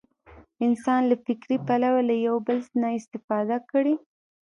انسان 0.65 1.01
له 1.09 1.15
فکري 1.25 1.57
پلوه 1.67 2.01
له 2.09 2.15
یو 2.27 2.35
بل 2.47 2.57
نه 2.81 2.89
استفاده 2.99 3.57
کړې. 3.71 3.95